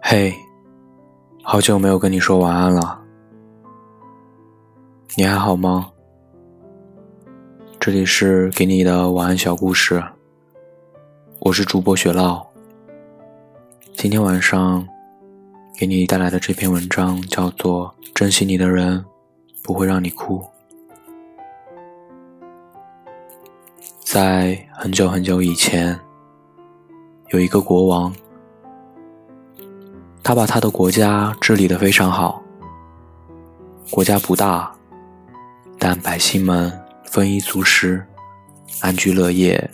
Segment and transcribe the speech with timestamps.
[0.00, 0.32] 嘿，
[1.42, 2.98] 好久没有跟你说晚安了，
[5.16, 5.90] 你还好吗？
[7.78, 10.02] 这里是给你的晚安小故事，
[11.40, 12.46] 我是主播雪酪。
[13.96, 14.86] 今天晚上
[15.76, 19.04] 给你带来的这篇文章叫做《珍惜你的人
[19.62, 20.38] 不会让你哭》。
[24.00, 25.98] 在很久很久以前，
[27.30, 28.14] 有一个国王。
[30.28, 32.42] 他把他的国家治理得非常好。
[33.90, 34.70] 国家不大，
[35.78, 36.70] 但百姓们
[37.06, 38.04] 丰衣足食，
[38.82, 39.70] 安居乐业，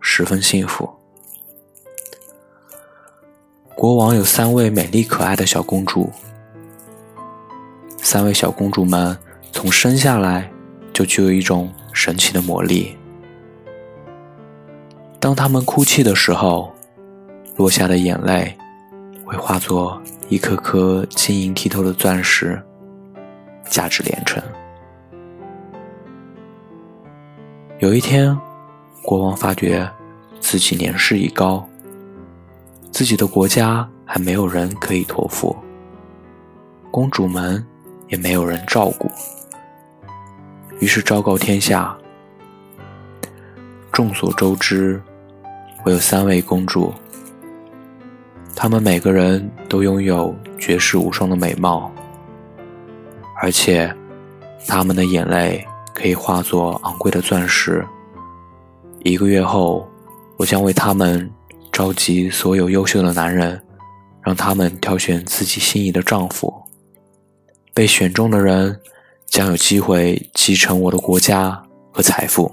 [0.00, 0.88] 十分幸福。
[3.74, 6.10] 国王有三位美丽可爱的小公主，
[7.98, 9.14] 三位小公主们
[9.52, 10.50] 从生下来
[10.94, 12.96] 就具有一种神奇的魔力。
[15.20, 16.72] 当她们哭泣的时候，
[17.56, 18.56] 落下的眼泪。
[19.32, 22.62] 会化作一颗颗晶莹剔透的钻石，
[23.64, 24.42] 价值连城。
[27.78, 28.38] 有一天，
[29.02, 29.90] 国王发觉
[30.38, 31.66] 自己年事已高，
[32.90, 35.56] 自己的国家还没有人可以托付，
[36.90, 37.66] 公主们
[38.08, 39.10] 也没有人照顾，
[40.78, 41.96] 于是昭告天下。
[43.90, 45.02] 众所周知，
[45.86, 46.92] 我有三位公主。
[48.62, 51.90] 他们每个人都拥有绝世无双的美貌，
[53.40, 53.92] 而且
[54.68, 57.84] 他们的眼泪可以化作昂贵的钻石。
[59.02, 59.84] 一个月后，
[60.36, 61.28] 我将为他们
[61.72, 63.60] 召集所有优秀的男人，
[64.20, 66.54] 让他们挑选自己心仪的丈夫。
[67.74, 68.80] 被选中的人
[69.26, 71.60] 将有机会继承我的国家
[71.90, 72.48] 和财富。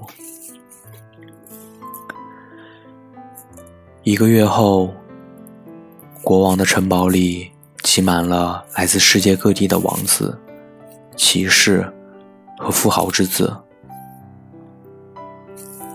[4.02, 4.92] 一个月后。
[6.22, 7.50] 国王的城堡里
[7.82, 10.38] 挤满了来自世界各地的王子、
[11.16, 11.90] 骑士
[12.58, 13.54] 和富豪之子，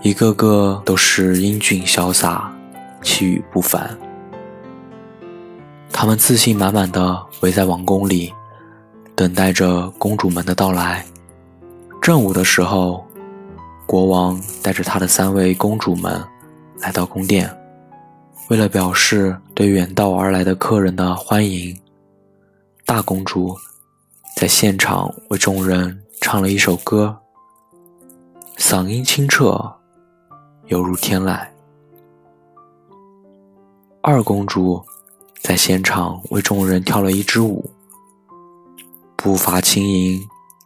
[0.02, 2.52] 一个个都是英俊潇洒、
[3.02, 3.96] 气宇不凡。
[5.92, 8.32] 他们自信满满的围在王宫里，
[9.14, 11.06] 等待着公主们的到来。
[12.02, 13.06] 正午的时候，
[13.86, 16.22] 国王带着他的三位公主们
[16.80, 17.50] 来到宫殿。
[18.48, 21.76] 为了表示对远道而来的客人的欢迎，
[22.84, 23.56] 大公主
[24.36, 27.16] 在现场为众人唱了一首歌，
[28.56, 29.60] 嗓音清澈，
[30.66, 31.44] 犹如天籁。
[34.00, 34.80] 二公主
[35.42, 37.68] 在现场为众人跳了一支舞，
[39.16, 40.20] 步伐轻盈，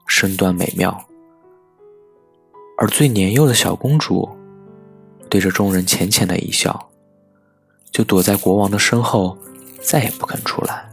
[0.07, 0.95] 身段美妙。
[2.77, 4.29] 而最年幼的小公主
[5.31, 6.90] 对着众人浅浅的一笑。
[7.91, 9.37] 就躲在国王的身后，
[9.83, 10.89] 再也不肯出来。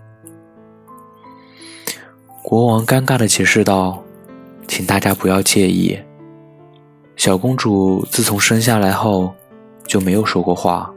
[2.43, 4.03] 国王尴尬的解释道
[4.67, 5.99] ：“请大家不要介意，
[7.15, 9.33] 小公主自从生下来后
[9.85, 10.89] 就没有说过话，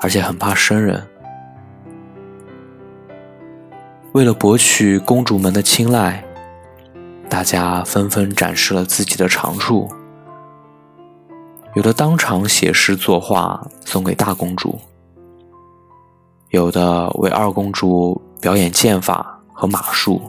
[0.00, 1.06] 而且很怕生人。
[4.12, 6.24] 为了博取公主们的青睐，
[7.28, 9.88] 大家纷纷展示了自己的长处，
[11.78, 14.76] 有的当场写诗作画送给大公主。”
[16.50, 20.20] 有的为二公主表演剑法和马术，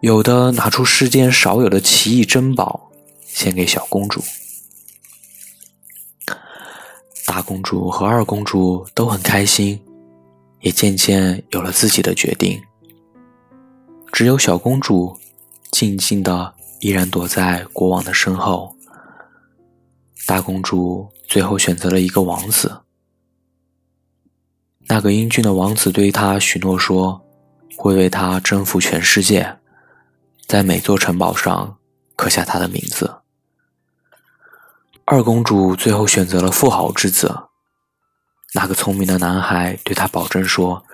[0.00, 2.90] 有的拿出世间少有的奇异珍宝
[3.20, 4.20] 献给小公主。
[7.24, 9.80] 大公主和二公主都很开心，
[10.62, 12.60] 也渐渐有了自己的决定。
[14.12, 15.16] 只有小公主
[15.70, 18.74] 静静的依然躲在国王的身后。
[20.26, 22.82] 大公主最后选择了一个王子。
[24.88, 27.24] 那个英俊的王子对她许诺说，
[27.76, 29.58] 会为她征服全世界，
[30.46, 31.78] 在每座城堡上
[32.16, 33.22] 刻下他的名字。
[35.04, 37.48] 二公主最后选择了富豪之子。
[38.54, 40.84] 那个聪明的男孩对她保证说，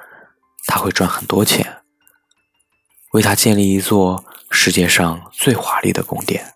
[0.67, 1.83] 他会赚很多钱，
[3.13, 6.55] 为她建立一座世界上最华丽的宫殿，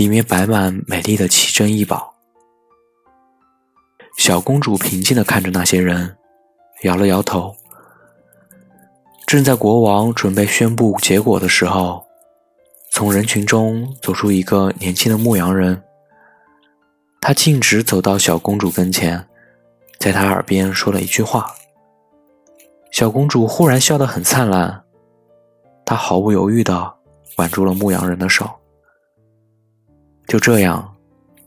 [0.00, 2.14] 里面摆满美丽的奇珍异宝。
[4.16, 6.16] 小公主平静地看着那些人，
[6.84, 7.54] 摇了摇头。
[9.26, 12.02] 正在国王准备宣布结果的时候，
[12.90, 15.82] 从人群中走出一个年轻的牧羊人。
[17.20, 19.28] 他径直走到小公主跟前，
[19.98, 21.54] 在她耳边说了一句话。
[22.90, 24.82] 小公主忽然笑得很灿烂，
[25.84, 26.94] 她毫不犹豫地
[27.36, 28.48] 挽住了牧羊人的手。
[30.30, 30.94] 就这样，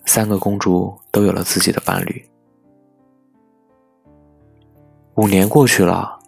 [0.06, 2.30] 三个公主都有了自己的伴侣。
[5.16, 6.20] 五年过去了，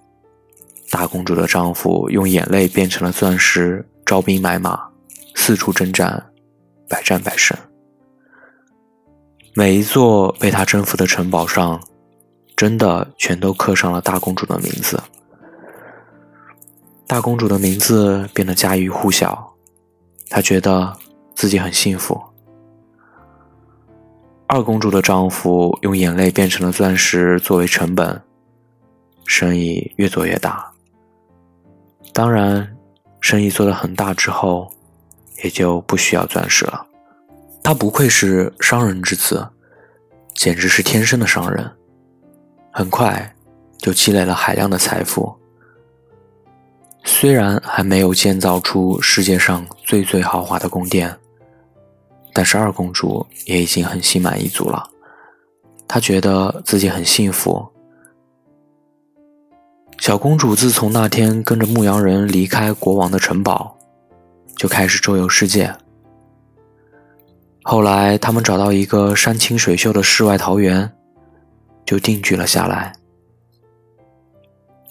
[0.90, 4.88] 大公主的丈夫用眼泪变成了钻石，招兵买马，
[5.36, 6.31] 四处征战，
[6.88, 7.57] 百战百胜。
[9.54, 11.78] 每一座被他征服的城堡上，
[12.56, 14.98] 真的全都刻上了大公主的名字。
[17.06, 19.54] 大公主的名字变得家喻户晓，
[20.30, 20.96] 她觉得
[21.36, 22.18] 自己很幸福。
[24.47, 28.21] 二公主的丈夫用眼泪变成了钻石作为成本，
[29.25, 30.71] 生意越做越大。
[32.13, 32.77] 当然，
[33.19, 34.71] 生意做得很大之后，
[35.44, 36.86] 也就不需要钻石了。
[37.63, 39.50] 他不愧是商人之子，
[40.36, 41.69] 简直是天生的商人。
[42.71, 43.36] 很快
[43.80, 45.36] 就积累了海量的财富。
[47.03, 51.18] 虽然还没有建造出世界上最最豪华的宫殿。
[52.36, 54.90] 但是二公主也已经很心满意足了，
[55.88, 57.66] 她觉得自己很幸福。
[60.00, 63.74] 小公主自从那天跟着牧羊人离开国王的城堡，
[64.58, 65.74] 就开始周游世界。
[67.64, 70.92] 后来他们找到一个山清水秀的世外桃源，
[71.86, 72.94] 就定居了下来。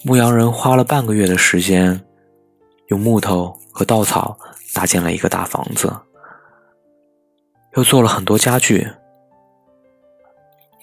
[0.03, 2.03] 牧羊人花了半个月的时间，
[2.87, 4.35] 用木头和稻草
[4.73, 5.93] 搭建了一个大房子。
[7.75, 8.87] 又做了很多家具。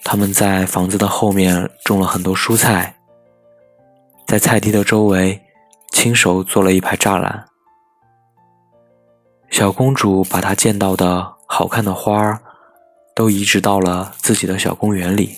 [0.03, 2.95] 他们在房子的后面种了很多蔬菜，
[4.27, 5.41] 在菜地的周围
[5.91, 7.45] 亲手做了一排栅栏。
[9.49, 12.39] 小公主把她见到的好看的花儿
[13.15, 15.37] 都移植到了自己的小公园里。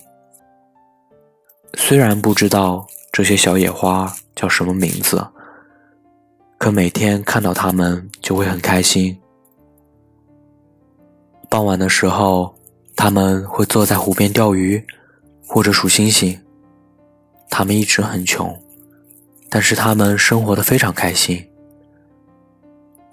[1.76, 5.26] 虽然不知道这些小野花叫什么名字，
[6.58, 9.18] 可每天看到它们就会很开心。
[11.56, 12.54] 傍晚的时候，
[12.98, 14.86] 他们会坐在湖边钓鱼，
[15.48, 16.38] 或者数星星。
[17.50, 18.54] 他们一直很穷，
[19.50, 21.42] 但是他们生活的非常开心。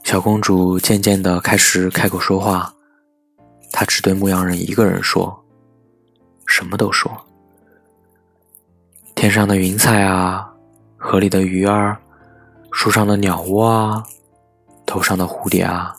[0.02, 2.74] 小公主渐渐的开始开口说话，
[3.70, 5.40] 她只对牧羊人一个人说，
[6.44, 7.08] 什么都说。
[9.14, 10.52] 天上的云彩啊，
[10.96, 11.96] 河里的鱼儿，
[12.72, 14.02] 树上的鸟窝啊，
[14.84, 15.94] 头上的蝴蝶啊。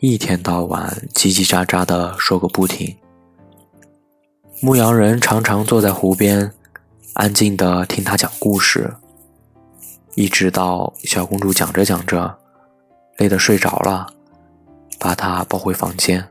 [0.00, 2.96] 一天到晚叽叽喳喳的说个不停。
[4.60, 6.52] 牧羊人常常坐在湖边，
[7.14, 8.94] 安静的听他讲故事，
[10.14, 12.38] 一直到小公主讲着讲着，
[13.16, 14.06] 累得睡着了，
[15.00, 16.28] 把她抱回房间。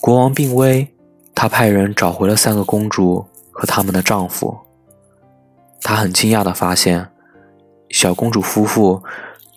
[0.00, 0.88] 国王病危，
[1.34, 4.56] 他派人找回了三个公主和他们的丈夫。
[5.82, 7.06] 他很惊讶的发现，
[7.90, 9.02] 小公主夫妇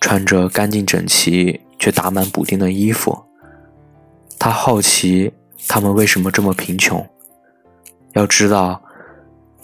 [0.02, 1.62] 穿着干净整齐。
[1.80, 3.18] 却打满补丁的衣服。
[4.38, 5.34] 他好奇
[5.68, 7.04] 他们为什么这么贫穷。
[8.14, 8.82] 要知道，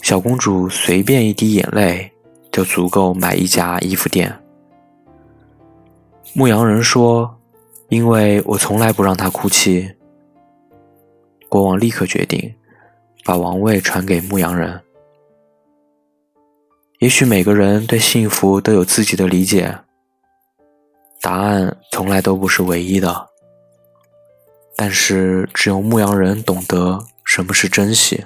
[0.01, 2.11] 小公主随便一滴眼泪
[2.51, 4.33] 就足够买一家衣服店。
[6.33, 7.39] 牧羊人说
[7.89, 9.89] ：“因为我从来不让她哭泣。”
[11.47, 12.53] 国王立刻决定
[13.23, 14.81] 把王位传给牧羊人。
[16.99, 19.77] 也许每个人对幸福都有自己的理解。
[21.25, 23.29] 答案从来都不是唯一的，
[24.75, 28.23] 但是只有牧羊人懂得什么是珍惜。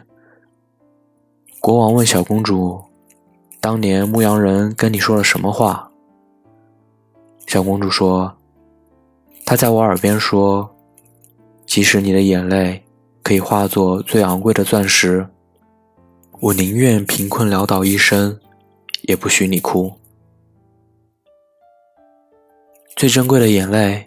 [1.61, 2.77] 国王问小公主
[3.61, 5.89] ：“当年牧羊人跟你说了什么话？”
[7.47, 8.35] 小公主说
[9.47, 10.69] ：“他在我耳边说，
[11.65, 12.83] 即使你的眼泪
[13.23, 15.25] 可以化作最昂贵的钻石，
[16.41, 18.37] 我宁愿贫困潦倒一生，
[19.03, 19.89] 也不许你哭。”
[22.99, 24.03] 最珍贵的眼泪，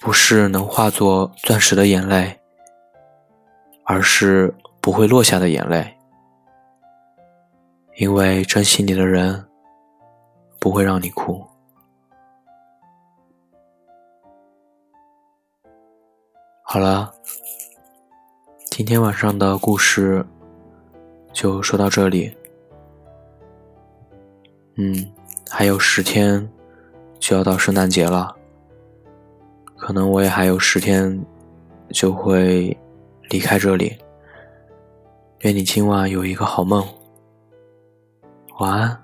[0.00, 2.40] 不是能化作钻石的眼泪，
[3.84, 5.94] 而是不会落下的眼泪。
[7.96, 9.44] 因为珍惜你的人，
[10.58, 11.44] 不会让你哭。
[16.62, 17.12] 好了，
[18.70, 20.24] 今天晚上的故事
[21.34, 22.34] 就说到这里。
[24.76, 25.12] 嗯，
[25.50, 26.50] 还有十天。
[27.22, 28.34] 就要到圣诞节了，
[29.76, 31.24] 可能我也还有十天
[31.90, 32.76] 就会
[33.30, 33.96] 离开这里。
[35.42, 36.84] 愿你今晚有一个好梦，
[38.58, 39.02] 晚安。